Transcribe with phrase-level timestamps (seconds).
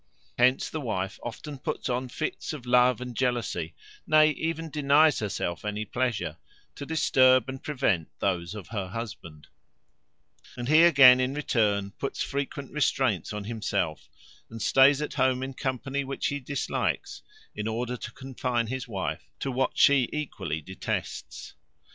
[0.39, 3.75] Hence the wife often puts on fits of love and jealousy,
[4.07, 6.37] nay, even denies herself any pleasure,
[6.73, 9.45] to disturb and prevent those of her husband;
[10.57, 14.09] and he again, in return, puts frequent restraints on himself,
[14.49, 17.21] and stays at home in company which he dislikes,
[17.53, 21.53] in order to confine his wife to what she equally detests.